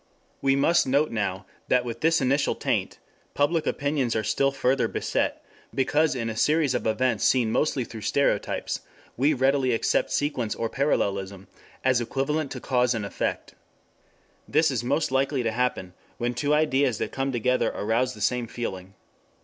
We 0.41 0.55
must 0.55 0.87
note 0.87 1.11
now 1.11 1.45
that 1.67 1.85
with 1.85 2.01
this 2.01 2.21
initial 2.21 2.55
taint, 2.55 2.97
public 3.35 3.67
opinions 3.67 4.15
are 4.15 4.23
still 4.23 4.49
further 4.49 4.87
beset, 4.87 5.45
because 5.75 6.15
in 6.15 6.27
a 6.27 6.35
series 6.35 6.73
of 6.73 6.87
events 6.87 7.23
seen 7.23 7.51
mostly 7.51 7.83
through 7.85 8.01
stereotypes, 8.01 8.79
we 9.15 9.35
readily 9.35 9.73
accept 9.73 10.09
sequence 10.11 10.55
or 10.55 10.69
parallelism 10.69 11.47
as 11.83 12.01
equivalent 12.01 12.49
to 12.49 12.59
cause 12.59 12.95
and 12.95 13.05
effect. 13.05 13.53
This 14.47 14.71
is 14.71 14.83
most 14.83 15.11
likely 15.11 15.43
to 15.43 15.51
happen 15.51 15.93
when 16.17 16.33
two 16.33 16.51
ideas 16.51 16.97
that 16.97 17.11
come 17.11 17.31
together 17.31 17.69
arouse 17.69 18.15
the 18.15 18.21
same 18.21 18.47
feeling. 18.47 18.95